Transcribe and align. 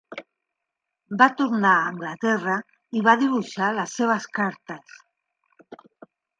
Va 1.21 1.27
tornar 1.41 1.73
a 1.81 1.91
Anglaterra 1.91 2.57
i 3.01 3.05
va 3.09 3.17
dibuixar 3.25 3.71
les 3.79 3.95
seves 4.01 4.29
cartes. 4.41 4.99